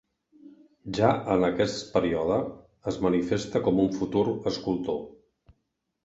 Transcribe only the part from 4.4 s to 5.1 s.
escultor.